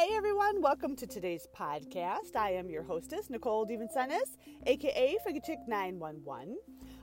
[0.00, 2.34] Hey everyone, welcome to today's podcast.
[2.34, 6.56] I am your hostess, Nicole Devensenis, aka Figure Chick 911.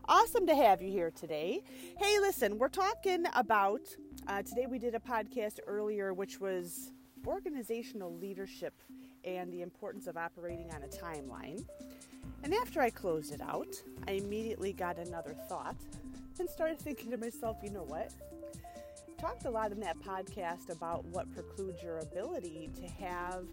[0.05, 1.61] Awesome to have you here today.
[1.99, 3.81] Hey, listen, we're talking about
[4.25, 4.65] uh, today.
[4.65, 6.91] We did a podcast earlier, which was
[7.27, 8.73] organizational leadership
[9.23, 11.63] and the importance of operating on a timeline.
[12.43, 15.77] And after I closed it out, I immediately got another thought
[16.39, 18.11] and started thinking to myself, you know what?
[19.17, 23.45] Talked a lot in that podcast about what precludes your ability to have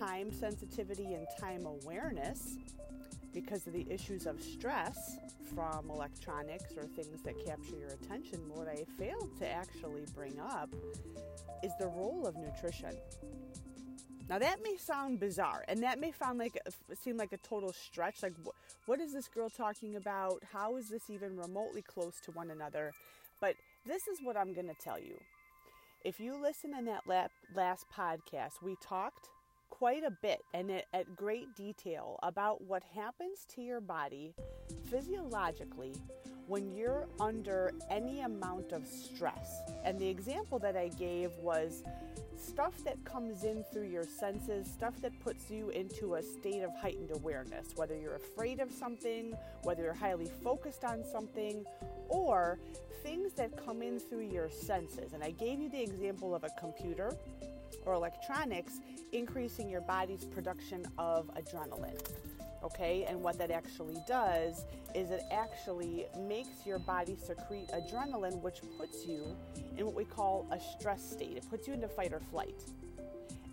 [0.00, 2.56] time sensitivity and time awareness
[3.32, 5.18] because of the issues of stress
[5.54, 8.40] from electronics or things that capture your attention.
[8.48, 10.70] What I failed to actually bring up
[11.62, 12.96] is the role of nutrition.
[14.28, 16.58] Now that may sound bizarre, and that may sound like
[17.00, 18.24] seem like a total stretch.
[18.24, 20.42] Like, wh- what is this girl talking about?
[20.52, 22.92] How is this even remotely close to one another?
[23.40, 23.54] But
[23.86, 25.14] this is what I'm going to tell you.
[26.04, 27.04] If you listen in that
[27.54, 29.28] last podcast, we talked
[29.70, 34.34] quite a bit and at great detail about what happens to your body
[34.90, 35.92] physiologically
[36.46, 39.60] when you're under any amount of stress.
[39.84, 41.82] And the example that I gave was
[42.36, 46.70] stuff that comes in through your senses, stuff that puts you into a state of
[46.80, 51.64] heightened awareness, whether you're afraid of something, whether you're highly focused on something,
[52.08, 52.58] or
[53.02, 55.12] things that come in through your senses.
[55.12, 57.16] And I gave you the example of a computer
[57.84, 58.80] or electronics
[59.12, 62.00] increasing your body's production of adrenaline.
[62.64, 68.60] Okay, and what that actually does is it actually makes your body secrete adrenaline, which
[68.76, 69.36] puts you
[69.76, 71.36] in what we call a stress state.
[71.36, 72.64] It puts you into fight or flight.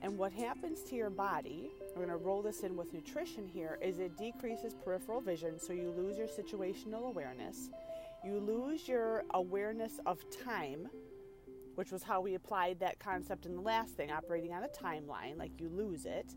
[0.02, 3.78] And what happens to your body, we're going to roll this in with nutrition here,
[3.82, 7.70] is it decreases peripheral vision, so you lose your situational awareness.
[8.24, 10.88] You lose your awareness of time,
[11.76, 15.38] which was how we applied that concept in the last thing, operating on a timeline,
[15.38, 16.34] like you lose it.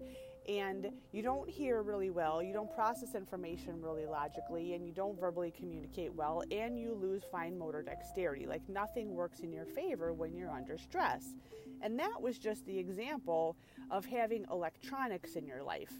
[0.49, 5.19] And you don't hear really well, you don't process information really logically, and you don't
[5.19, 8.47] verbally communicate well, and you lose fine motor dexterity.
[8.47, 11.35] Like nothing works in your favor when you're under stress.
[11.83, 13.57] And that was just the example
[13.93, 15.93] of having electronics in your life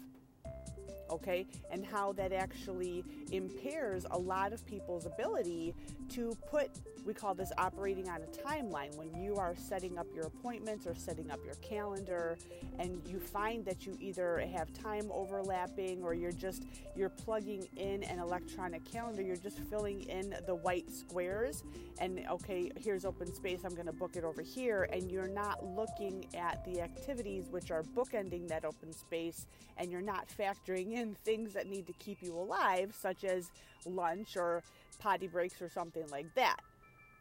[1.09, 5.73] okay, and how that actually impairs a lot of people's ability
[6.09, 6.69] to put,
[7.05, 10.95] we call this operating on a timeline, when you are setting up your appointments or
[10.95, 12.37] setting up your calendar,
[12.79, 16.63] and you find that you either have time overlapping or you're just
[16.95, 21.63] you're plugging in an electronic calendar, you're just filling in the white squares,
[21.99, 25.63] and okay, here's open space, I'm going to book it over here, and you're not
[25.63, 29.45] looking at the activities which are bookending that open space,
[29.77, 33.51] and you're not factoring in things that need to keep you alive, such as
[33.85, 34.63] lunch or
[34.99, 36.57] potty breaks or something like that.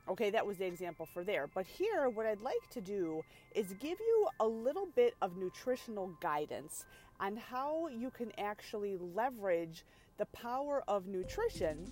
[0.09, 1.49] Okay, that was the example for there.
[1.53, 3.23] But here, what I'd like to do
[3.55, 6.87] is give you a little bit of nutritional guidance
[7.19, 9.85] on how you can actually leverage
[10.19, 11.91] the power of nutrition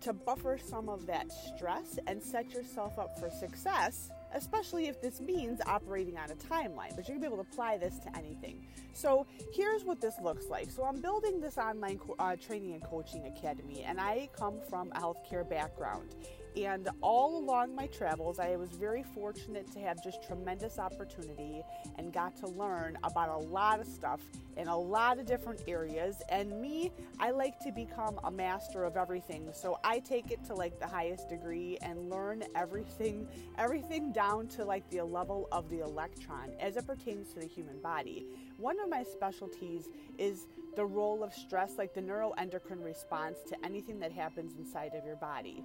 [0.00, 5.20] to buffer some of that stress and set yourself up for success especially if this
[5.20, 8.66] means operating on a timeline, but you're gonna be able to apply this to anything.
[8.92, 10.70] So here's what this looks like.
[10.70, 14.92] So I'm building this online co- uh, training and coaching academy, and I come from
[14.92, 16.14] a healthcare background.
[16.56, 21.62] And all along my travels, I was very fortunate to have just tremendous opportunity
[21.96, 24.20] and got to learn about a lot of stuff
[24.56, 26.16] in a lot of different areas.
[26.28, 29.48] And me, I like to become a master of everything.
[29.52, 34.64] So I take it to like the highest degree and learn everything, everything down to
[34.64, 38.26] like the level of the electron as it pertains to the human body.
[38.56, 39.88] One of my specialties
[40.18, 40.46] is
[40.76, 45.16] the role of stress, like the neuroendocrine response to anything that happens inside of your
[45.16, 45.64] body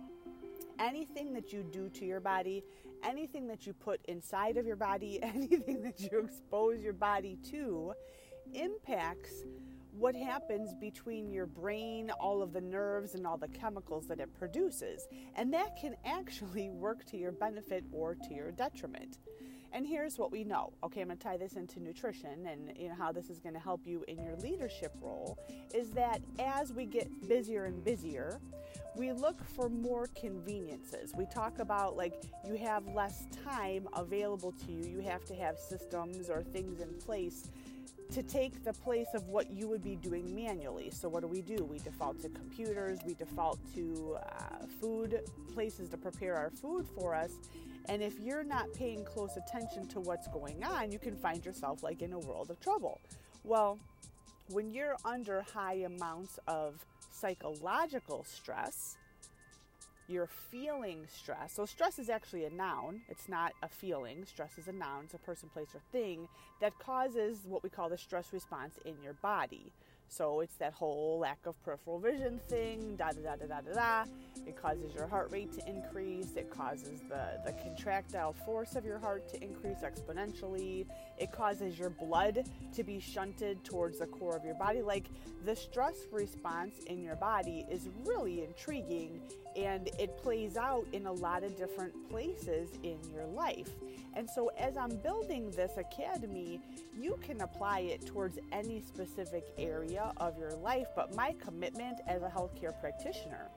[0.79, 2.63] anything that you do to your body,
[3.03, 7.93] anything that you put inside of your body, anything that you expose your body to
[8.53, 9.43] impacts
[9.97, 14.33] what happens between your brain, all of the nerves, and all the chemicals that it
[14.37, 15.07] produces.
[15.35, 19.19] And that can actually work to your benefit or to your detriment.
[19.71, 20.71] And here's what we know.
[20.83, 23.55] Okay, I'm going to tie this into nutrition and you know how this is going
[23.55, 25.37] to help you in your leadership role
[25.73, 28.39] is that as we get busier and busier,
[28.95, 31.13] we look for more conveniences.
[31.15, 34.85] We talk about like you have less time available to you.
[34.85, 37.49] You have to have systems or things in place
[38.11, 40.91] to take the place of what you would be doing manually.
[40.91, 41.65] So, what do we do?
[41.65, 45.21] We default to computers, we default to uh, food
[45.53, 47.31] places to prepare our food for us.
[47.87, 51.83] And if you're not paying close attention to what's going on, you can find yourself
[51.83, 52.99] like in a world of trouble.
[53.43, 53.79] Well,
[54.49, 56.85] when you're under high amounts of
[57.15, 58.97] psychological stress,
[60.07, 61.53] you're feeling stress.
[61.53, 64.23] So, stress is actually a noun, it's not a feeling.
[64.25, 66.27] Stress is a noun, it's a person, place, or thing
[66.61, 69.71] that causes what we call the stress response in your body.
[70.07, 73.73] So it's that whole lack of peripheral vision thing, da da da da da da
[73.73, 74.11] da.
[74.47, 76.35] It causes your heart rate to increase.
[76.35, 80.85] It causes the, the contractile force of your heart to increase exponentially.
[81.17, 84.81] It causes your blood to be shunted towards the core of your body.
[84.81, 85.09] Like
[85.45, 89.21] the stress response in your body is really intriguing
[89.55, 93.69] and it plays out in a lot of different places in your life.
[94.15, 96.61] And so, as I'm building this academy,
[96.97, 100.87] you can apply it towards any specific area of your life.
[100.95, 103.49] But my commitment as a healthcare practitioner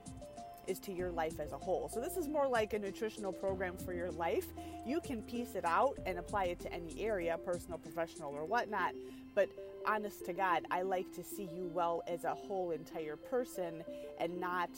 [0.67, 1.89] is to your life as a whole.
[1.89, 4.47] So, this is more like a nutritional program for your life.
[4.85, 8.93] You can piece it out and apply it to any area, personal, professional, or whatnot.
[9.35, 9.49] But
[9.87, 13.83] honest to God, I like to see you well as a whole entire person
[14.19, 14.69] and not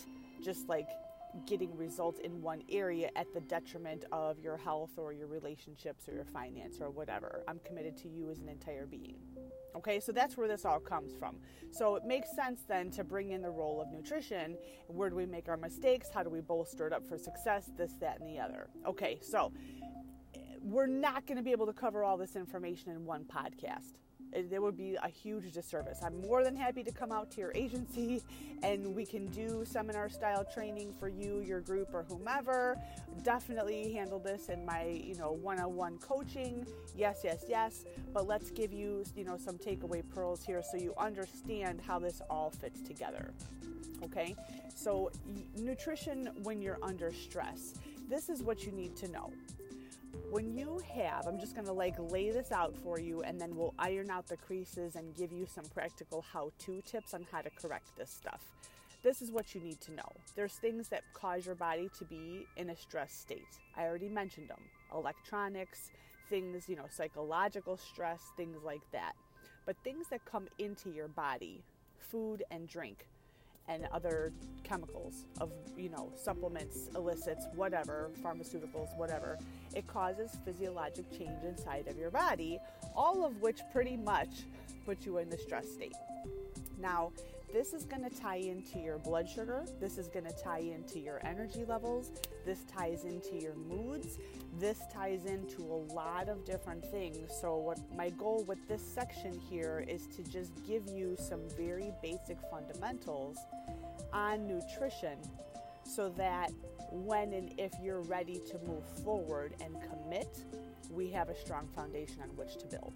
[0.44, 0.88] just like
[1.46, 6.14] getting results in one area at the detriment of your health or your relationships or
[6.14, 7.44] your finance or whatever.
[7.48, 9.16] I'm committed to you as an entire being.
[9.76, 11.38] Okay, so that's where this all comes from.
[11.72, 14.58] So it makes sense then to bring in the role of nutrition.
[14.88, 16.10] Where do we make our mistakes?
[16.14, 17.72] How do we bolster it up for success?
[17.78, 18.68] This, that, and the other.
[18.86, 19.54] Okay, so
[20.36, 23.94] eh, we're not going to be able to cover all this information in one podcast
[24.50, 26.00] there would be a huge disservice.
[26.04, 28.22] I'm more than happy to come out to your agency
[28.64, 32.78] and we can do seminar style training for you, your group, or whomever.
[33.24, 36.66] Definitely handle this in my, you know, one-on-one coaching.
[36.96, 37.86] Yes, yes, yes.
[38.14, 42.22] But let's give you, you know, some takeaway pearls here so you understand how this
[42.30, 43.34] all fits together.
[44.04, 44.36] Okay?
[44.76, 45.12] So,
[45.58, 47.74] nutrition when you're under stress.
[48.10, 49.32] This is what you need to know
[50.32, 53.74] when you have, I'm just to like lay this out for you and then we'll
[53.78, 57.50] iron out the creases and give you some practical how to tips on how to
[57.50, 58.42] correct this stuff.
[59.04, 60.10] This is what you need to know.
[60.38, 63.60] There's things that cause your body to be in a stress state.
[63.76, 64.62] I already mentioned them
[64.94, 65.92] electronics,
[66.30, 69.14] things, you know, psychological stress, things like that.
[69.66, 71.62] But things that come into your body,
[72.00, 73.06] food and drink,
[73.72, 74.34] and other
[74.64, 79.38] chemicals of you know supplements illicits whatever pharmaceuticals whatever.
[79.76, 82.60] It causes physiologic change inside of your body
[82.96, 84.46] all of which pretty much
[84.86, 85.96] put you in the stress state.
[86.80, 87.12] Now
[87.54, 89.66] this is going to tie into your blood sugar.
[89.82, 92.12] This is going to tie into your energy levels.
[92.46, 94.20] This ties into your moods.
[94.58, 97.30] This ties into a lot of different things.
[97.42, 101.92] So what my goal with this section here is to just give you some very
[102.02, 103.38] basic fundamentals
[104.14, 105.18] on nutrition
[105.84, 106.52] so that
[106.92, 110.46] when and if you're ready to move forward and commit,
[110.90, 112.94] we have a strong foundation on which to build.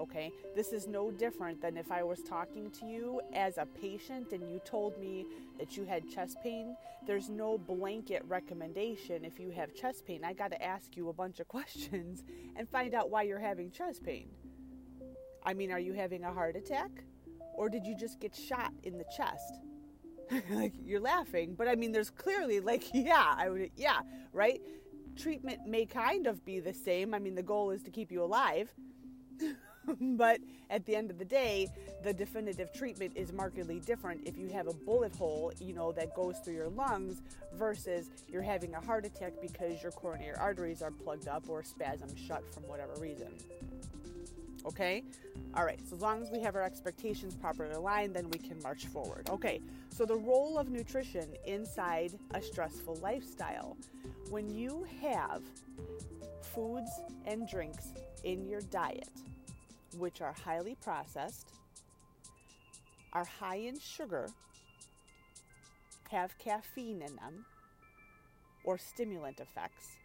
[0.00, 4.32] Okay, this is no different than if I was talking to you as a patient
[4.32, 5.26] and you told me
[5.58, 6.74] that you had chest pain.
[7.06, 10.24] There's no blanket recommendation if you have chest pain.
[10.24, 12.24] I got to ask you a bunch of questions
[12.56, 14.30] and find out why you're having chest pain.
[15.42, 16.90] I mean, are you having a heart attack?
[17.54, 19.60] Or did you just get shot in the chest?
[20.50, 24.00] like you're laughing, but I mean, there's clearly like, yeah, I would, yeah,
[24.32, 24.60] right?
[25.16, 27.14] Treatment may kind of be the same.
[27.14, 28.72] I mean, the goal is to keep you alive.
[30.00, 31.68] but at the end of the day,
[32.02, 36.14] the definitive treatment is markedly different if you have a bullet hole, you know, that
[36.14, 37.22] goes through your lungs
[37.54, 42.14] versus you're having a heart attack because your coronary arteries are plugged up or spasm
[42.16, 43.28] shut from whatever reason.
[44.66, 45.04] Okay?
[45.54, 48.60] All right, so as long as we have our expectations properly aligned, then we can
[48.62, 49.28] march forward.
[49.30, 53.76] Okay, so the role of nutrition inside a stressful lifestyle.
[54.28, 55.42] When you have
[56.54, 56.90] foods
[57.26, 57.92] and drinks
[58.24, 59.10] in your diet,
[59.98, 61.50] which are highly processed,
[63.12, 64.28] are high in sugar,
[66.10, 67.44] have caffeine in them,
[68.64, 69.96] or stimulant effects,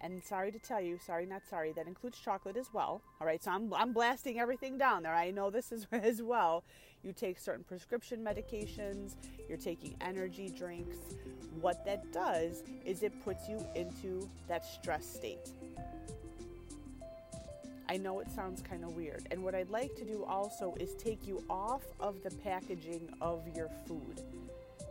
[0.00, 3.00] and sorry to tell you, sorry, not sorry, that includes chocolate as well.
[3.20, 5.14] All right, so I'm, I'm blasting everything down there.
[5.14, 6.64] I know this is as well.
[7.02, 9.14] You take certain prescription medications,
[9.48, 10.98] you're taking energy drinks.
[11.60, 15.50] What that does is it puts you into that stress state.
[17.88, 19.28] I know it sounds kind of weird.
[19.30, 23.42] And what I'd like to do also is take you off of the packaging of
[23.54, 24.22] your food.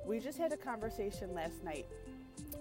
[0.06, 1.86] We just had a conversation last night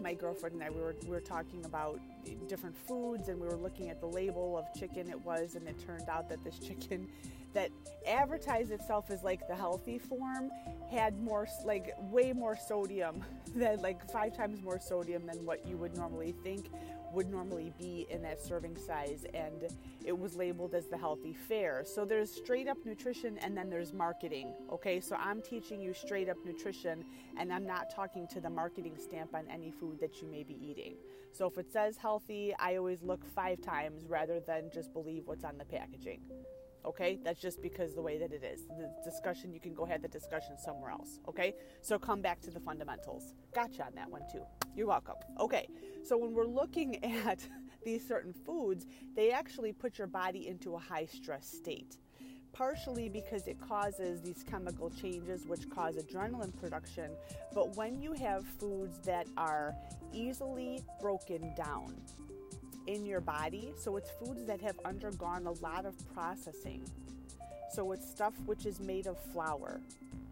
[0.00, 2.00] my girlfriend and I we were we were talking about
[2.48, 5.76] different foods and we were looking at the label of chicken it was and it
[5.84, 7.08] turned out that this chicken
[7.54, 7.70] that
[8.06, 10.50] advertised itself as like the healthy form
[10.90, 13.22] had more like way more sodium
[13.54, 16.70] than like five times more sodium than what you would normally think
[17.14, 19.68] would normally be in that serving size and
[20.04, 21.82] it was labeled as the healthy fare.
[21.84, 24.52] So there's straight up nutrition and then there's marketing.
[24.72, 27.04] Okay, so I'm teaching you straight up nutrition
[27.38, 30.58] and I'm not talking to the marketing stamp on any food that you may be
[30.60, 30.94] eating.
[31.32, 35.44] So if it says healthy, I always look five times rather than just believe what's
[35.44, 36.20] on the packaging.
[36.84, 38.66] Okay, that's just because the way that it is.
[38.66, 41.18] The discussion, you can go ahead the discussion somewhere else.
[41.28, 43.32] Okay, so come back to the fundamentals.
[43.54, 44.42] Gotcha on that one too.
[44.76, 45.14] You're welcome.
[45.40, 45.68] Okay,
[46.04, 47.46] so when we're looking at
[47.84, 51.96] these certain foods, they actually put your body into a high stress state.
[52.52, 57.10] Partially because it causes these chemical changes which cause adrenaline production,
[57.52, 59.74] but when you have foods that are
[60.12, 61.96] easily broken down,
[62.86, 63.72] in your body.
[63.76, 66.82] So it's foods that have undergone a lot of processing.
[67.72, 69.80] So it's stuff which is made of flour.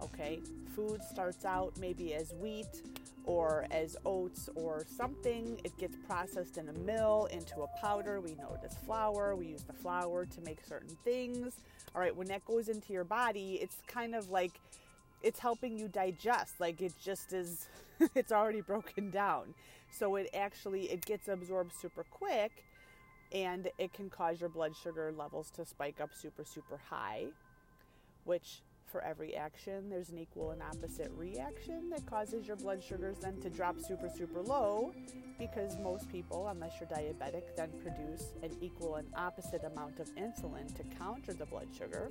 [0.02, 0.40] Okay,
[0.74, 2.82] food starts out maybe as wheat
[3.24, 5.60] or as oats or something.
[5.64, 8.20] It gets processed in a mill into a powder.
[8.20, 9.36] We know it as flour.
[9.36, 11.54] We use the flour to make certain things.
[11.94, 14.52] All right, when that goes into your body, it's kind of like
[15.22, 16.60] it's helping you digest.
[16.60, 17.66] Like it just is,
[18.14, 19.54] it's already broken down.
[19.92, 22.64] So it actually it gets absorbed super quick
[23.30, 27.26] and it can cause your blood sugar levels to spike up super super high,
[28.24, 33.16] which for every action there's an equal and opposite reaction that causes your blood sugars
[33.20, 34.92] then to drop super super low
[35.38, 40.74] because most people unless you're diabetic then produce an equal and opposite amount of insulin
[40.74, 42.10] to counter the blood sugar.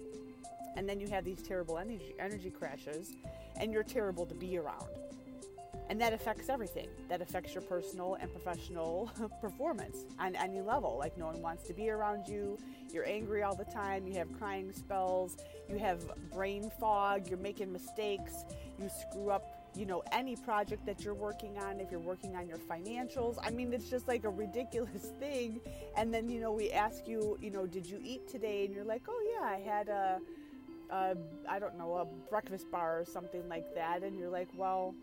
[0.78, 3.16] And then you have these terrible energy energy crashes
[3.58, 4.88] and you're terrible to be around
[5.92, 6.88] and that affects everything.
[7.10, 10.96] That affects your personal and professional performance on any level.
[10.98, 12.58] Like, no one wants to be around you.
[12.94, 14.08] You're angry all the time.
[14.08, 15.36] You have crying spells.
[15.70, 16.00] You have
[16.32, 17.28] brain fog.
[17.28, 18.46] You're making mistakes.
[18.80, 21.82] You screw up, you know, any project that you're working on.
[21.82, 25.60] If you're working on your financials, I mean, it's just like a ridiculous thing.
[25.98, 28.64] And then, you know, we ask you, you know, did you eat today?
[28.64, 30.20] And you're like, oh, yeah, I had a.
[30.90, 31.18] a
[31.50, 34.04] I don't know, a breakfast bar or something like that.
[34.04, 34.96] And you're like, well,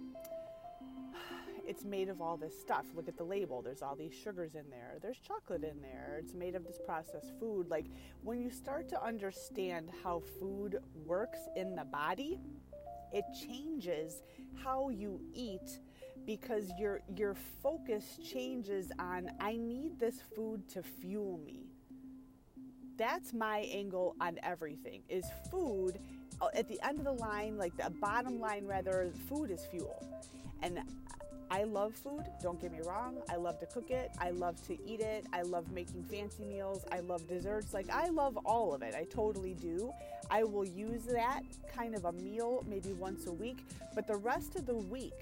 [1.68, 2.87] it's made of all this stuff.
[2.96, 3.60] Look at the label.
[3.60, 4.96] There's all these sugars in there.
[5.02, 6.16] There's chocolate in there.
[6.18, 7.68] It's made of this processed food.
[7.68, 7.84] Like
[8.22, 12.40] when you start to understand how food works in the body,
[13.12, 14.22] it changes
[14.64, 15.80] how you eat
[16.26, 21.66] because your your focus changes on I need this food to fuel me.
[22.96, 25.02] That's my angle on everything.
[25.10, 25.98] Is food
[26.40, 30.07] Oh, at the end of the line, like the bottom line rather, food is fuel.
[30.62, 30.80] And
[31.50, 33.16] I love food, don't get me wrong.
[33.30, 34.11] I love to cook it.
[34.18, 35.25] I love to eat it.
[35.33, 36.85] I love making fancy meals.
[36.92, 37.73] I love desserts.
[37.73, 38.95] Like, I love all of it.
[38.95, 39.92] I totally do.
[40.30, 41.42] I will use that
[41.75, 43.64] kind of a meal maybe once a week,
[43.95, 45.14] but the rest of the week,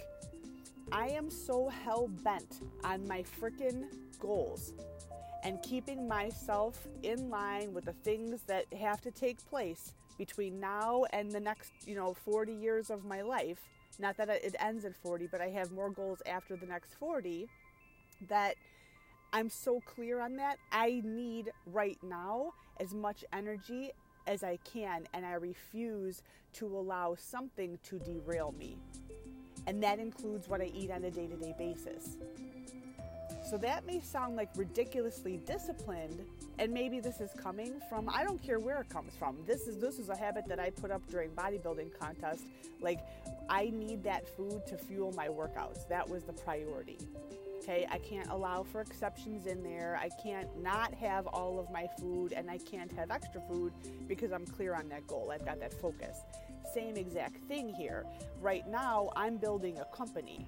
[0.90, 3.85] I am so hell bent on my freaking
[4.18, 4.73] goals
[5.44, 11.04] and keeping myself in line with the things that have to take place between now
[11.12, 13.61] and the next, you know, 40 years of my life
[13.99, 17.49] not that it ends at 40, but I have more goals after the next 40
[18.28, 18.54] that
[19.32, 20.58] I'm so clear on that.
[20.73, 23.90] I need right now as much energy
[24.26, 26.23] as I can, and I refuse
[26.54, 28.76] to allow something to derail me.
[29.66, 32.16] And that includes what I eat on a day to day basis.
[33.48, 36.24] So that may sound like ridiculously disciplined,
[36.58, 39.36] and maybe this is coming from I don't care where it comes from.
[39.46, 42.42] This is this is a habit that I put up during bodybuilding contest.
[42.80, 43.00] Like
[43.48, 45.86] I need that food to fuel my workouts.
[45.88, 46.98] That was the priority.
[47.62, 49.98] Okay, I can't allow for exceptions in there.
[50.00, 53.72] I can't not have all of my food and I can't have extra food
[54.08, 55.30] because I'm clear on that goal.
[55.32, 56.18] I've got that focus.
[56.74, 58.06] Same exact thing here.
[58.40, 60.46] Right now, I'm building a company.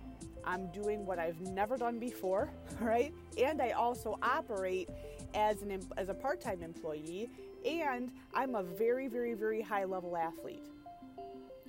[0.49, 2.51] I'm doing what I've never done before,
[2.81, 3.13] right?
[3.41, 4.89] And I also operate
[5.35, 7.29] as an as a part-time employee
[7.67, 10.65] and I'm a very very very high level athlete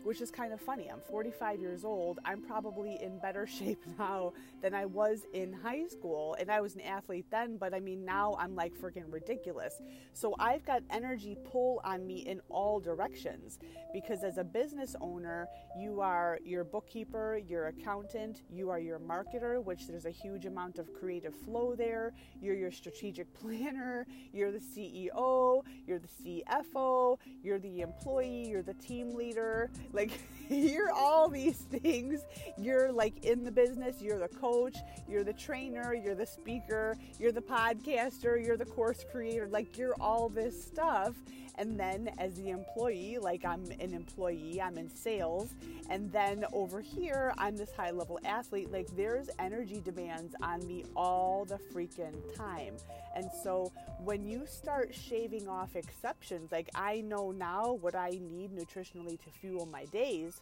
[0.04, 0.90] which is kind of funny.
[0.92, 2.20] I'm 45 years old.
[2.26, 6.36] I'm probably in better shape now than I was in high school.
[6.40, 9.82] And I was an athlete then, but I mean, now I'm like freaking ridiculous.
[10.14, 13.60] So I've got energy pull on me in all directions
[13.94, 19.64] because as a business owner, you are your bookkeeper, your accountant, you are your marketer,
[19.64, 22.14] which there's a huge amount of creative flow there.
[22.42, 28.74] You're your strategic planner, you're the CEO, you're the CFO, you're the employee, you're the
[28.76, 30.12] team leader like
[30.50, 32.22] you're all these things.
[32.58, 34.78] You're like in the business, you're the coach,
[35.08, 39.48] you're the trainer, you're the speaker, you're the podcaster, you're the course creator.
[39.48, 41.16] Like, you're all this stuff.
[41.56, 45.54] And then as the employee, like I'm an employee, I'm in sales.
[45.90, 48.72] And then over here, I'm this high level athlete.
[48.72, 52.76] Like, there's energy demands on me all the freaking time.
[53.14, 58.52] And so when you start shaving off exceptions, like I know now what I need
[58.52, 60.39] nutritionally to fuel my days.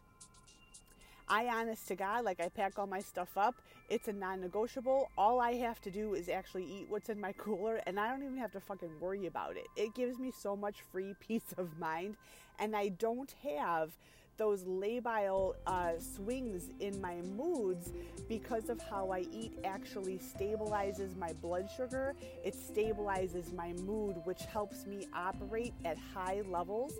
[1.29, 3.55] I honest to God, like I pack all my stuff up.
[3.89, 5.11] It's a non negotiable.
[5.17, 8.23] All I have to do is actually eat what's in my cooler and I don't
[8.23, 9.67] even have to fucking worry about it.
[9.75, 12.15] It gives me so much free peace of mind
[12.59, 13.91] and I don't have
[14.37, 17.91] those labile uh, swings in my moods
[18.29, 22.13] because of how I eat actually stabilizes my blood sugar.
[22.45, 26.93] It stabilizes my mood, which helps me operate at high levels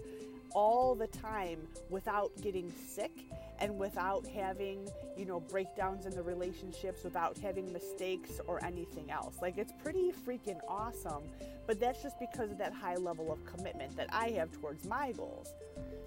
[0.54, 3.12] all the time without getting sick
[3.60, 4.88] and without having,
[5.18, 9.38] you know, breakdowns in the relationships, without having mistakes or anything else.
[9.42, 11.24] Like it's pretty freaking awesome,
[11.66, 15.12] but that's just because of that high level of commitment that I have towards my
[15.12, 15.54] goals.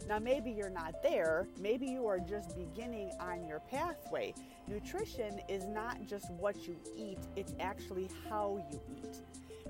[0.08, 4.34] Now, maybe you're not there, maybe you are just beginning on your pathway.
[4.66, 9.18] Nutrition is not just what you eat, it's actually how you eat,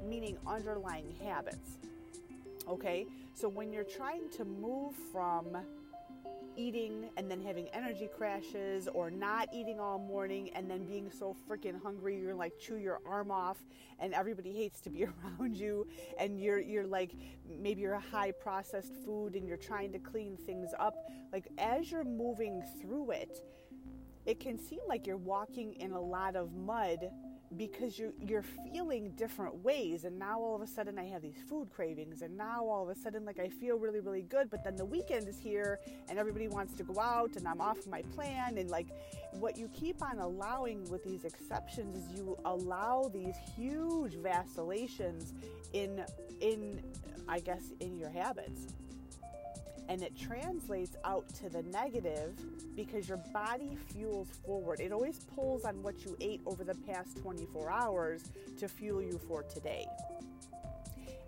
[0.09, 1.79] meaning underlying habits.
[2.71, 5.57] Okay, so when you're trying to move from
[6.57, 11.35] eating and then having energy crashes or not eating all morning and then being so
[11.49, 13.57] freaking hungry you're like chew your arm off
[13.99, 15.05] and everybody hates to be
[15.41, 15.87] around you
[16.19, 17.12] and you're you're like
[17.59, 20.95] maybe you're a high processed food and you're trying to clean things up.
[21.33, 23.39] Like as you're moving through it
[24.27, 27.11] it can seem like you're walking in a lot of mud
[27.57, 30.04] because you're you're feeling different ways.
[30.04, 32.97] And now all of a sudden I have these food cravings and now all of
[32.97, 34.50] a sudden like I feel really really good.
[34.50, 37.87] But then the weekend is here and everybody wants to go out and I'm off
[37.87, 38.59] my plan.
[38.59, 38.87] And like
[39.33, 45.35] what you keep on allowing with these exceptions is you allow these huge vacillations
[45.73, 46.04] in
[46.40, 46.80] in
[47.28, 48.69] I guess in your habits
[49.91, 52.33] and it translates out to the negative
[52.77, 54.79] because your body fuels forward.
[54.79, 58.23] It always pulls on what you ate over the past 24 hours
[58.61, 59.87] to fuel you for today.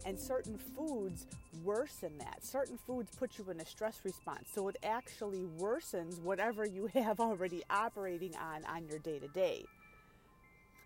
[0.07, 1.27] And certain foods
[1.65, 2.45] worsen that.
[2.45, 4.49] Certain foods put you in a stress response.
[4.55, 9.65] So it actually worsens whatever you have already operating on on your day to day.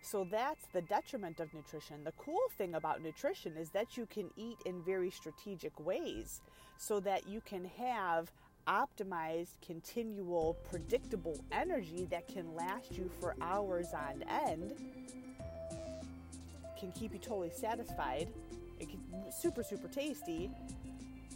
[0.06, 2.04] So that's the detriment of nutrition.
[2.04, 6.42] The cool thing about nutrition is that you can eat in very strategic ways
[6.78, 8.30] so that you can have
[8.68, 14.74] optimized, continual, predictable energy that can last you for hours on end,
[16.78, 18.28] can keep you totally satisfied,
[18.78, 19.00] it can
[19.32, 20.48] super, super tasty,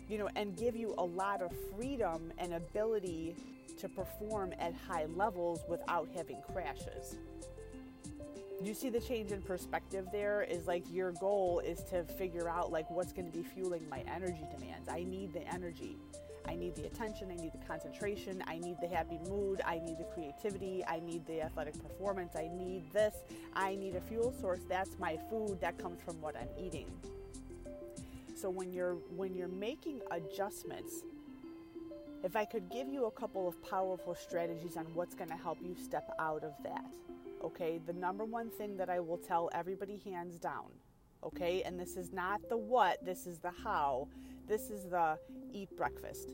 [0.09, 3.35] you know, and give you a lot of freedom and ability
[3.81, 7.17] to perform at high levels without having crashes
[8.63, 12.71] you see the change in perspective there is like your goal is to figure out
[12.71, 14.89] like what's going to be fueling my energy demands.
[14.89, 15.97] I need the energy.
[16.47, 17.31] I need the attention.
[17.31, 18.43] I need the concentration.
[18.47, 19.63] I need the happy mood.
[19.65, 20.85] I need the creativity.
[20.87, 22.35] I need the athletic performance.
[22.37, 23.15] I need this.
[23.55, 24.61] I need a fuel source.
[24.69, 26.91] That's my food that comes from what i'm eating.
[28.35, 31.03] So when you're when you're making adjustments
[32.23, 35.59] if i could give you a couple of powerful strategies on what's going to help
[35.63, 36.85] you step out of that
[37.43, 37.81] okay?
[37.85, 40.67] The number one thing that I will tell everybody hands down,
[41.25, 41.63] okay?
[41.63, 44.09] And this is not the what, this is the how.
[44.47, 45.19] This is the
[45.53, 46.31] eat breakfast.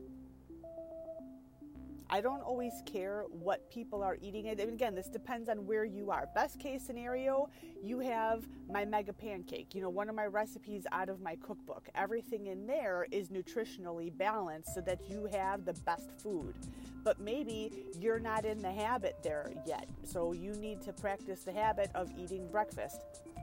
[2.08, 4.60] I don't always care what people are eating it.
[4.60, 6.28] And again, this depends on where you are.
[6.34, 7.48] Best case scenario,
[7.82, 11.88] you have my mega pancake, you know, one of my recipes out of my cookbook.
[11.94, 16.54] Everything in there is nutritionally balanced so that you have the best food.
[17.02, 19.88] But maybe you're not in the habit there yet.
[20.04, 23.00] So you need to practice the habit of eating breakfast.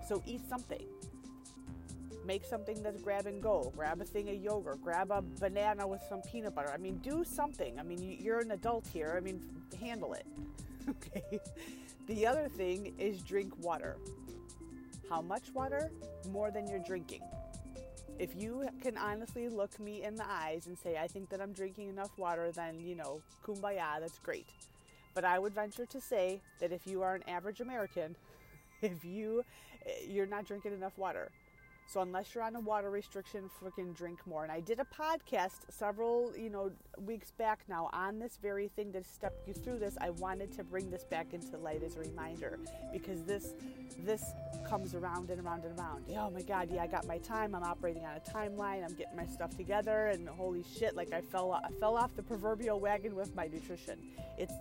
[0.07, 0.85] So eat something
[2.25, 3.71] make something that's grab and go.
[3.75, 4.81] Grab a thing of yogurt.
[4.81, 6.71] Grab a banana with some peanut butter.
[6.73, 7.79] I mean, do something.
[7.79, 9.13] I mean, you're an adult here.
[9.17, 9.41] I mean,
[9.79, 10.25] handle it.
[10.89, 11.39] okay.
[12.07, 13.97] The other thing is drink water.
[15.09, 15.91] How much water?
[16.31, 17.21] More than you're drinking.
[18.19, 21.51] If you can honestly look me in the eyes and say, I think that I'm
[21.51, 24.47] drinking enough water, then, you know, kumbaya, that's great.
[25.13, 28.15] But I would venture to say that if you are an average American,
[28.81, 29.43] if you
[29.85, 31.31] eh, you're not drinking enough water
[31.87, 34.43] So unless you're on a water restriction, freaking drink more.
[34.43, 36.71] And I did a podcast several, you know,
[37.05, 39.95] weeks back now on this very thing to step you through this.
[40.01, 42.59] I wanted to bring this back into light as a reminder
[42.91, 43.53] because this
[43.99, 44.33] this
[44.67, 46.05] comes around and around and around.
[46.07, 47.53] Yeah, oh my god, yeah, I got my time.
[47.53, 48.83] I'm operating on a timeline.
[48.83, 52.23] I'm getting my stuff together and holy shit, like I fell I fell off the
[52.23, 53.99] proverbial wagon with my nutrition.
[54.37, 54.53] It's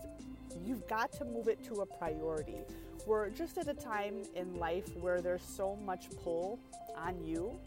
[0.64, 2.58] you've got to move it to a priority.
[3.04, 6.60] We're just at a time in life where there's so much pull
[6.96, 7.58] on you.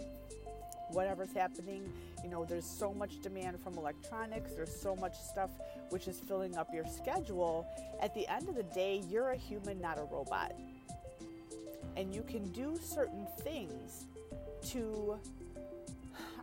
[0.91, 1.91] Whatever's happening,
[2.23, 5.49] you know, there's so much demand from electronics, there's so much stuff
[5.89, 7.67] which is filling up your schedule.
[8.01, 10.53] At the end of the day, you're a human, not a robot.
[11.97, 14.05] And you can do certain things
[14.69, 15.19] to,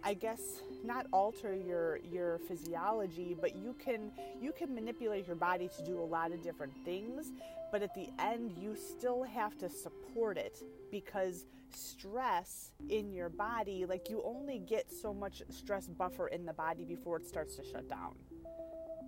[0.05, 0.40] I guess,
[0.84, 5.98] not alter your your physiology but you can you can manipulate your body to do
[5.98, 7.32] a lot of different things
[7.70, 10.58] but at the end you still have to support it
[10.90, 16.52] because stress in your body like you only get so much stress buffer in the
[16.52, 18.14] body before it starts to shut down.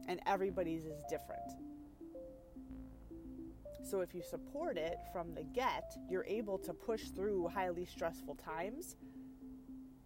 [0.08, 1.40] And everybody's is different.
[3.82, 8.36] So if you support it from the get you're able to push through highly stressful
[8.36, 8.96] times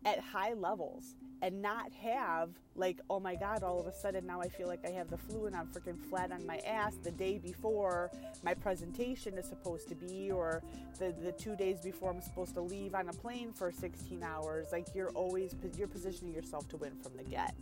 [0.05, 4.41] at high levels and not have like oh my god all of a sudden now
[4.41, 7.11] i feel like i have the flu and i'm freaking flat on my ass the
[7.13, 8.11] day before
[8.43, 10.63] my presentation is supposed to be or
[10.99, 14.69] the, the two days before i'm supposed to leave on a plane for 16 hours.
[14.73, 17.55] Like you're always you're positioning yourself to win from the get.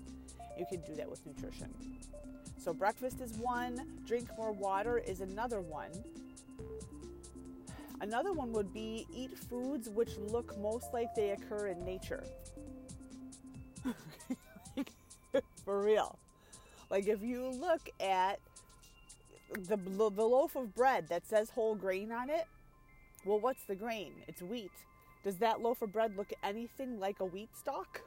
[0.59, 1.69] You can do that with nutrition.
[2.59, 5.91] So breakfast is one drink more water is another one.
[8.01, 12.25] Another one would be eat foods which look most like they occur in nature
[15.65, 16.19] For real.
[16.91, 18.39] Like if you look at
[19.53, 22.47] the, the loaf of bread that says whole grain on it,
[23.25, 24.13] well, what's the grain?
[24.29, 24.71] It's wheat.
[25.25, 28.03] Does that loaf of bread look anything like a wheat stalk?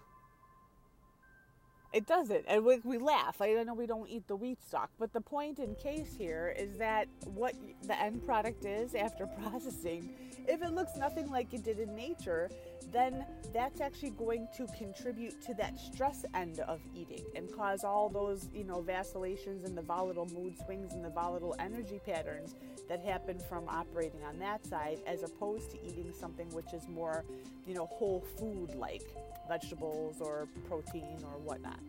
[1.91, 2.45] It doesn't.
[2.47, 3.41] And we, we laugh.
[3.41, 6.77] I know we don't eat the wheat stalk, but the point in case here is
[6.77, 7.55] that what
[7.87, 10.13] the end product is after processing,
[10.47, 12.49] if it looks nothing like it did in nature,
[12.91, 18.09] then that's actually going to contribute to that stress end of eating and cause all
[18.09, 22.55] those, you know, vacillations and the volatile mood swings and the volatile energy patterns
[22.87, 27.23] that happen from operating on that side as opposed to eating something which is more,
[27.67, 29.03] you know, whole food like
[29.47, 31.79] vegetables or protein or whatnot.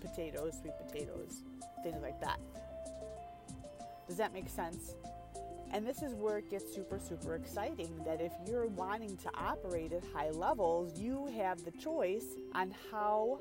[0.00, 1.42] Potatoes, sweet potatoes,
[1.82, 2.38] things like that.
[4.06, 4.94] Does that make sense?
[5.70, 9.92] And this is where it gets super, super exciting that if you're wanting to operate
[9.92, 13.40] at high levels, you have the choice on how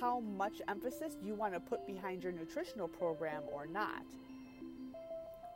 [0.00, 4.04] how much emphasis you want to put behind your nutritional program or not.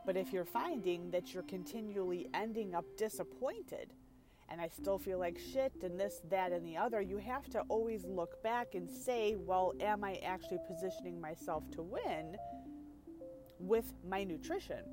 [0.05, 3.93] But if you're finding that you're continually ending up disappointed
[4.49, 7.61] and I still feel like shit and this, that, and the other, you have to
[7.61, 12.37] always look back and say, well, am I actually positioning myself to win
[13.59, 14.83] with my nutrition?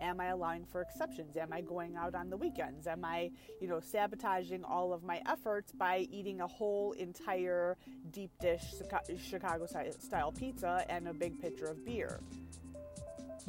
[0.00, 1.36] Am I allowing for exceptions?
[1.36, 2.86] Am I going out on the weekends?
[2.86, 3.30] Am I,
[3.60, 7.76] you know, sabotaging all of my efforts by eating a whole entire
[8.12, 8.62] deep dish
[9.20, 9.66] Chicago
[9.98, 12.20] style pizza and a big pitcher of beer?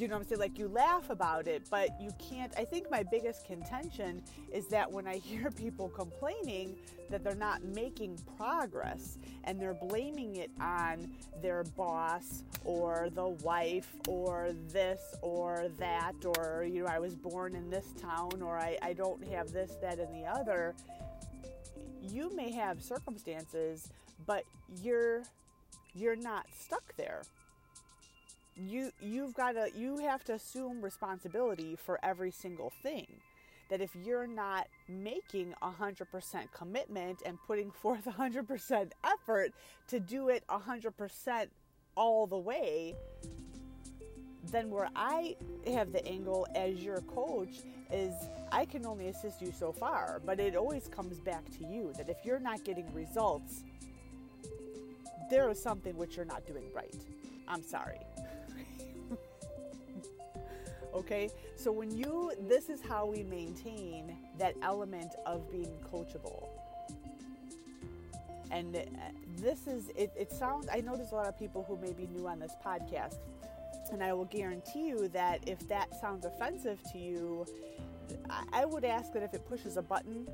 [0.00, 0.40] You know what I'm saying?
[0.40, 2.52] Like you laugh about it, but you can't.
[2.56, 6.76] I think my biggest contention is that when I hear people complaining
[7.10, 11.10] that they're not making progress and they're blaming it on
[11.42, 17.54] their boss or the wife or this or that, or, you know, I was born
[17.54, 20.74] in this town or I, I don't have this, that, and the other,
[22.00, 23.90] you may have circumstances,
[24.26, 24.44] but
[24.82, 25.22] you're
[25.94, 27.22] you're not stuck there
[28.66, 33.06] you you've got to you have to assume responsibility for every single thing
[33.68, 39.52] that if you're not making 100% commitment and putting forth 100% effort
[39.86, 41.46] to do it 100%
[41.96, 42.96] all the way
[44.50, 47.60] then where I have the angle as your coach
[47.92, 48.14] is
[48.52, 52.08] I can only assist you so far, but it always comes back to you that
[52.08, 53.64] if you're not getting results,
[55.28, 56.94] there is something which you're not doing right.
[57.46, 58.00] I'm sorry.
[60.92, 66.48] Okay, so when you, this is how we maintain that element of being coachable.
[68.50, 68.80] And uh,
[69.36, 72.08] this is, it, it sounds, I know there's a lot of people who may be
[72.08, 73.18] new on this podcast,
[73.92, 77.46] and I will guarantee you that if that sounds offensive to you,
[78.52, 80.26] I would ask that if it pushes a button,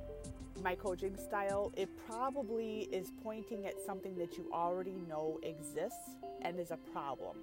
[0.62, 6.58] my coaching style, it probably is pointing at something that you already know exists and
[6.58, 7.36] is a problem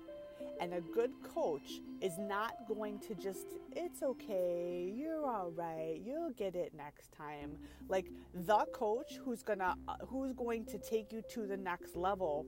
[0.59, 6.31] And a good coach is not going to just, it's okay, you're all right, you'll
[6.31, 7.57] get it next time.
[7.89, 12.45] Like the coach who's gonna, uh, who's going to take you to the next level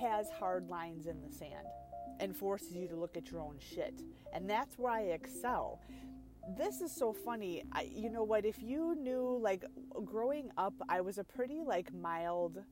[0.00, 1.66] has hard lines in the sand
[2.20, 4.02] and forces you to look at your own shit.
[4.32, 5.80] And that's where I excel.
[6.58, 7.62] This is so funny.
[7.72, 8.44] I, you know what?
[8.44, 9.64] If you knew, like,
[10.04, 12.62] growing up, I was a pretty, like, mild,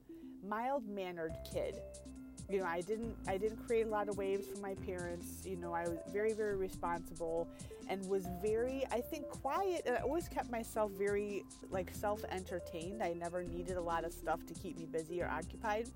[0.46, 1.80] mild mannered kid.
[2.52, 5.46] You know, I didn't, I didn't create a lot of waves for my parents.
[5.46, 7.48] You know, I was very, very responsible
[7.88, 9.84] and was very, I think, quiet.
[9.86, 13.02] And I always kept myself very, like, self entertained.
[13.02, 15.88] I never needed a lot of stuff to keep me busy or occupied.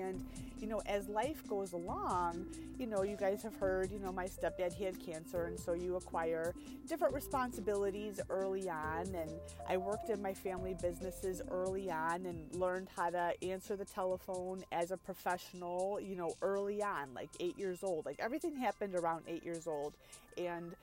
[0.00, 0.24] And,
[0.60, 2.46] you know, as life goes along,
[2.78, 5.72] you know, you guys have heard, you know, my stepdad, he had cancer, and so
[5.72, 6.54] you acquire
[6.88, 9.06] different responsibilities early on.
[9.14, 9.30] And
[9.68, 14.64] I worked in my family businesses early on and learned how to answer the telephone
[14.72, 18.06] as a professional, you know, early on, like eight years old.
[18.06, 19.94] Like everything happened around eight years old
[20.38, 20.74] and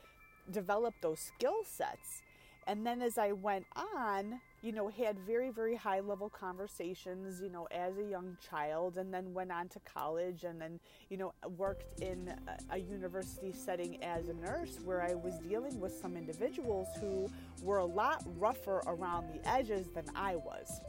[0.51, 2.21] developed those skill sets.
[2.67, 7.49] And then as I went on, you know, had very, very high level conversations, you
[7.49, 11.33] know, as a young child, and then went on to college, and then, you know,
[11.57, 12.33] worked in
[12.71, 17.29] a, university setting as a nurse where I was dealing with some individuals who
[17.61, 20.81] were a lot rougher around the edges than I was.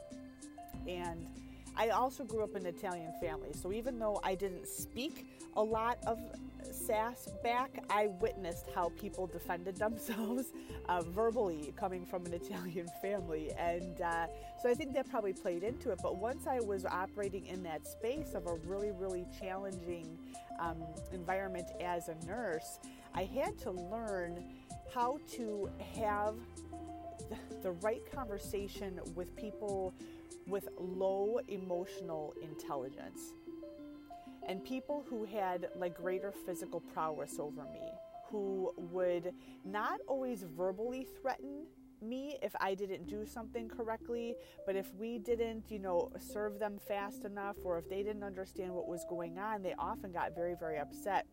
[0.88, 1.26] And
[1.76, 5.62] I also grew up in an Italian family, so even though I didn't speak a
[5.62, 6.18] lot of
[6.90, 10.46] sass back, I witnessed how people defended themselves
[10.88, 13.52] uh, verbally coming from an Italian family.
[13.56, 14.26] And uh,
[14.60, 16.00] so I think that probably played into it.
[16.02, 20.18] But once I was operating in that space of a really, really challenging
[20.58, 22.80] um, environment as a nurse,
[23.14, 24.42] I had to learn
[24.92, 26.34] how to have
[27.62, 29.94] the right conversation with people
[30.48, 33.34] with low emotional intelligence
[34.48, 37.90] and people who had like greater physical prowess over me,
[38.28, 39.32] who would
[39.64, 41.66] not always verbally threaten
[42.02, 44.34] me if I didn't do something correctly,
[44.66, 48.72] but if we didn't, you know, serve them fast enough or if they didn't understand
[48.72, 51.26] what was going on, they often got very, very upset.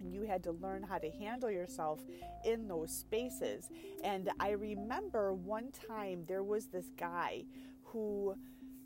[0.00, 2.00] And you had to learn how to handle yourself
[2.44, 3.68] in those spaces.
[4.02, 7.44] And I remember one time there was this guy
[7.84, 8.34] who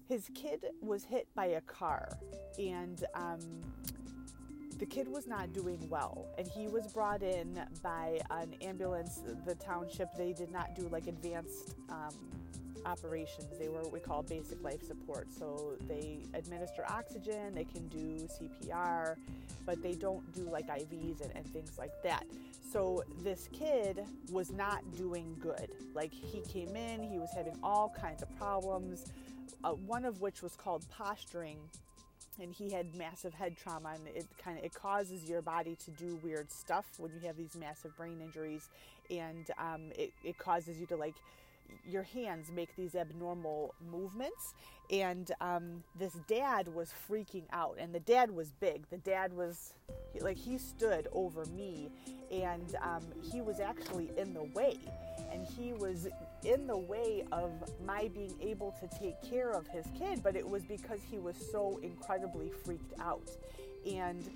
[0.09, 2.09] his kid was hit by a car
[2.59, 3.41] and um,
[4.79, 9.55] the kid was not doing well and he was brought in by an ambulance the
[9.55, 12.15] township they did not do like advanced um,
[12.85, 13.59] operations.
[13.59, 15.27] They were what we call basic life support.
[15.37, 19.17] So they administer oxygen they can do cpr
[19.65, 22.25] but they don't do like ivs and, and things like that.
[22.73, 25.71] So this kid was not doing good.
[25.95, 29.07] Like he came in he was having all kinds of problems
[29.65, 31.59] uh, one of which was called posturing
[32.41, 35.91] and he had massive head trauma and it kind of it causes your body to
[35.93, 38.69] do weird stuff when you have these massive brain injuries
[39.11, 41.15] and um, it, it causes you to like
[41.85, 44.55] your hands make these abnormal movements.
[44.91, 47.77] And um, this dad was freaking out.
[47.79, 48.89] And the dad was big.
[48.91, 49.75] The dad was
[50.21, 51.89] like he stood over me.
[52.31, 53.03] And um,
[53.33, 54.77] he was actually in the way.
[55.33, 56.09] And he was
[56.45, 57.51] in the way of
[57.85, 61.37] my being able to take care of his kid, but it was because he was
[61.51, 63.29] so incredibly freaked out.
[63.85, 64.29] And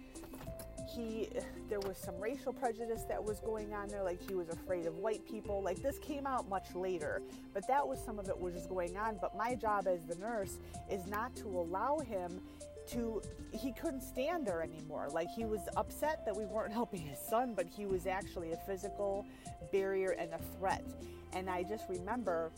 [0.95, 1.29] he
[1.69, 4.97] there was some racial prejudice that was going on there like he was afraid of
[4.99, 7.23] white people like this came out much later
[7.55, 10.15] but that was some of it was just going on but my job as the
[10.17, 10.59] nurse
[10.91, 12.41] is not to allow him
[12.87, 13.23] to
[13.53, 17.55] he couldn't stand there anymore like he was upset that we weren't helping his son
[17.55, 19.25] but he was actually a physical
[19.73, 20.85] barrier and a threat
[21.33, 22.51] and I just remember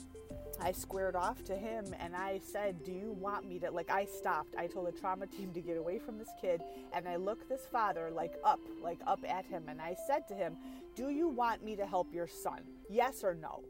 [0.63, 3.71] I squared off to him and I said, Do you want me to?
[3.71, 4.55] Like, I stopped.
[4.57, 6.63] I told the trauma team to get away from this kid.
[6.93, 9.65] And I looked this father, like, up, like, up at him.
[9.69, 10.57] And I said to him,
[10.95, 12.61] Do you want me to help your son?
[12.89, 13.65] Yes or no?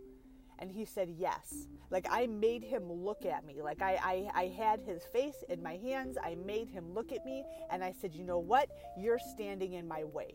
[0.59, 1.67] And he said, Yes.
[1.89, 3.63] Like, I made him look at me.
[3.63, 6.19] Like, I, I, I had his face in my hands.
[6.23, 7.45] I made him look at me.
[7.71, 8.69] And I said, You know what?
[8.99, 10.35] You're standing in my way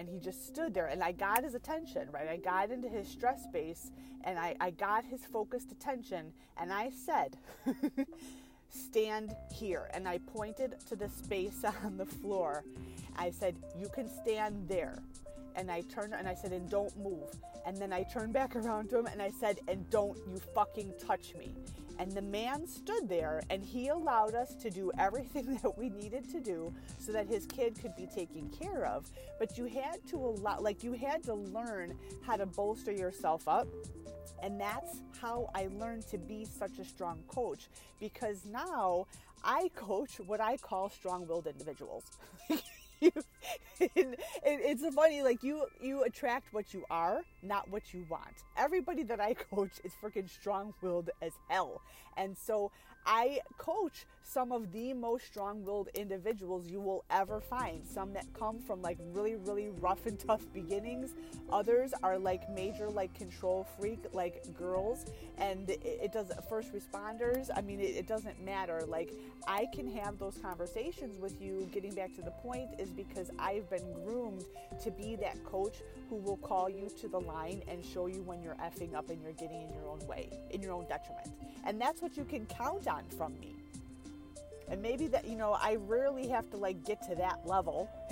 [0.00, 3.06] and he just stood there and i got his attention right i got into his
[3.06, 3.90] stress space
[4.24, 7.36] and i, I got his focused attention and i said
[8.70, 12.64] stand here and i pointed to the space on the floor
[13.16, 15.02] i said you can stand there
[15.56, 17.28] and I turned and I said, and don't move.
[17.66, 20.94] And then I turned back around to him and I said, and don't you fucking
[21.06, 21.50] touch me.
[22.00, 26.30] And the man stood there and he allowed us to do everything that we needed
[26.30, 29.10] to do so that his kid could be taken care of.
[29.38, 33.68] But you had to allow, like, you had to learn how to bolster yourself up.
[34.42, 37.68] And that's how I learned to be such a strong coach
[38.00, 39.06] because now
[39.44, 42.04] I coach what I call strong-willed individuals.
[43.00, 43.12] you,
[44.50, 48.44] and, it's funny, like you you attract what you are, not what you want.
[48.56, 51.80] Everybody that I coach is freaking strong-willed as hell,
[52.16, 52.70] and so
[53.06, 57.84] I coach some of the most strong willed individuals you will ever find.
[57.84, 61.14] Some that come from like really, really rough and tough beginnings.
[61.50, 65.06] Others are like major, like control freak, like girls.
[65.38, 67.50] And it, does first responders.
[67.54, 68.82] I mean, it, it doesn't matter.
[68.86, 69.12] Like,
[69.48, 71.68] I can have those conversations with you.
[71.72, 74.44] Getting back to the point is because I've been groomed
[74.84, 78.42] to be that coach who will call you to the line and show you when
[78.42, 81.28] you're effing up and you're getting in your own way, in your own detriment.
[81.64, 83.54] And that's what you can count on from me.
[84.68, 87.90] And maybe that, you know, I rarely have to like get to that level.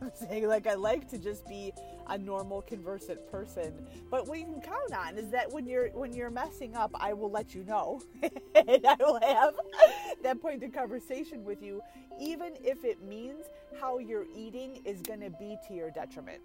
[0.00, 1.72] I'm saying like I like to just be
[2.08, 3.72] a normal conversant person.
[4.10, 7.12] But what you can count on is that when you're when you're messing up, I
[7.12, 8.02] will let you know.
[8.22, 9.54] and I will have
[10.22, 11.82] that point of conversation with you,
[12.20, 13.46] even if it means
[13.80, 16.40] how you're eating is gonna be to your detriment.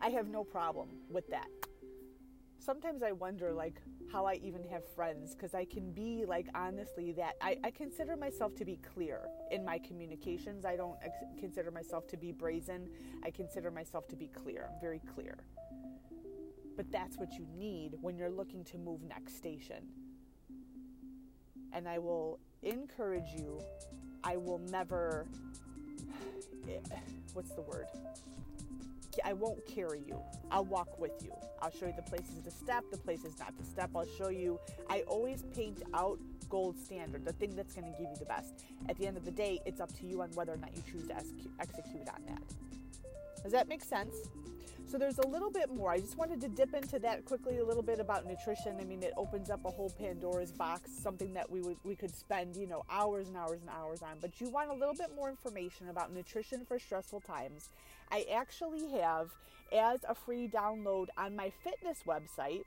[0.00, 1.48] I have no problem with that.
[2.64, 7.10] Sometimes I wonder like how I even have friends because I can be like honestly
[7.12, 10.64] that I, I consider myself to be clear in my communications.
[10.64, 12.88] I don't ex- consider myself to be brazen.
[13.24, 14.68] I consider myself to be clear.
[14.72, 15.38] I'm very clear.
[16.76, 19.88] But that's what you need when you're looking to move next station.
[21.72, 23.60] And I will encourage you.
[24.22, 25.26] I will never.
[26.68, 26.78] Eh,
[27.32, 27.86] what's the word?
[29.24, 30.20] I won't carry you.
[30.50, 31.32] I'll walk with you.
[31.60, 33.90] I'll show you the places to step, the places not to step.
[33.94, 34.58] I'll show you.
[34.88, 38.64] I always paint out gold standard, the thing that's going to give you the best.
[38.88, 40.82] At the end of the day, it's up to you on whether or not you
[40.90, 42.42] choose to execute on that.
[43.42, 44.14] Does that make sense?
[44.92, 45.90] So there's a little bit more.
[45.90, 48.76] I just wanted to dip into that quickly a little bit about nutrition.
[48.78, 52.14] I mean, it opens up a whole Pandora's box, something that we would we could
[52.14, 54.18] spend, you know, hours and hours and hours on.
[54.20, 57.70] But you want a little bit more information about nutrition for stressful times.
[58.10, 59.30] I actually have
[59.74, 62.64] as a free download on my fitness website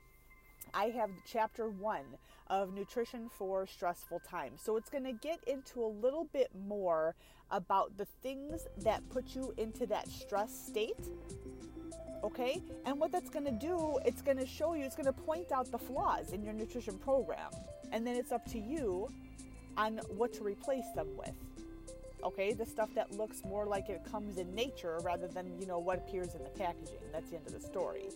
[0.74, 2.04] I have chapter one
[2.48, 4.60] of nutrition for stressful times.
[4.64, 7.14] So it's going to get into a little bit more
[7.52, 10.98] about the things that put you into that stress state
[12.24, 12.60] okay?
[12.84, 15.52] And what that's going to do, it's going to show you, it's going to point
[15.52, 17.50] out the flaws in your nutrition program.
[17.92, 19.08] And then it's up to you
[19.76, 21.34] on what to replace them with.
[22.24, 25.78] Okay, the stuff that looks more like it comes in nature rather than, you know,
[25.78, 26.98] what appears in the packaging.
[27.12, 28.08] That's the end of the story.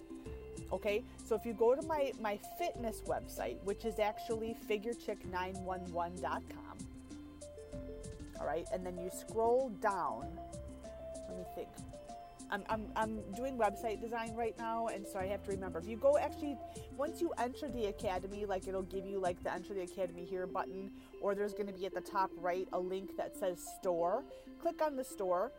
[0.72, 6.78] Okay, so if you go to my, my fitness website, which is actually figurechick911.com,
[8.40, 10.28] all right, and then you scroll down,
[11.28, 11.68] let me think,
[12.50, 15.78] I'm, I'm, I'm doing website design right now, and so I have to remember.
[15.78, 16.56] If you go actually,
[16.96, 20.46] once you enter the academy, like it'll give you like the enter the academy here
[20.46, 24.24] button, or there's going to be at the top right a link that says store.
[24.60, 25.52] Click on the store,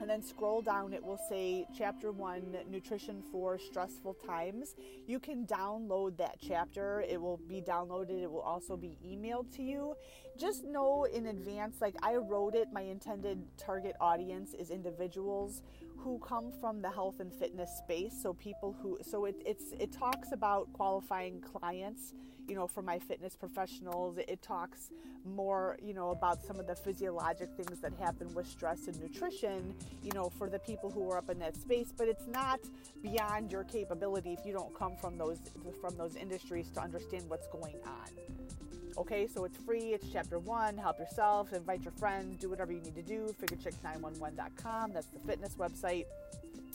[0.00, 0.92] and then scroll down.
[0.92, 4.74] It will say Chapter One Nutrition for Stressful Times.
[5.06, 7.04] You can download that chapter.
[7.08, 8.22] It will be downloaded.
[8.22, 9.94] It will also be emailed to you.
[10.38, 12.68] Just know in advance, like I wrote it.
[12.72, 15.62] My intended target audience is individuals
[15.96, 18.14] who come from the health and fitness space.
[18.20, 22.14] So people who so it, it's it talks about qualifying clients
[22.48, 24.18] you know for my fitness professionals.
[24.18, 24.90] It talks
[25.24, 29.74] more you know about some of the physiologic things that happen with stress and nutrition
[30.02, 31.92] you know for the people who are up in that space.
[31.96, 32.60] But it's not
[33.02, 35.38] beyond your capability if you don't come from those
[35.80, 38.61] from those industries to understand what's going on
[38.98, 39.94] Okay, so it's free.
[39.94, 40.76] It's chapter one.
[40.76, 43.34] Help yourself, invite your friends, do whatever you need to do.
[43.40, 44.92] FigureChick911.com.
[44.92, 46.04] That's the fitness website.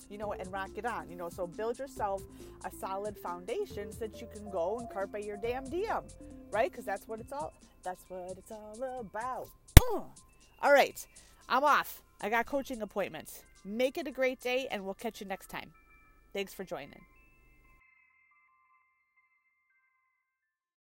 [0.10, 1.10] You know, and rock it on.
[1.10, 2.22] You know, so build yourself
[2.66, 6.04] a solid foundation so that you can go and carpe your damn diem,
[6.50, 6.72] right?
[6.72, 7.54] Because that's what it's all.
[7.84, 9.48] That's what it's all about.
[10.60, 11.06] All right,
[11.48, 12.02] I'm off.
[12.20, 13.44] I got coaching appointments.
[13.64, 15.72] Make it a great day, and we'll catch you next time.
[16.34, 17.02] Thanks for joining.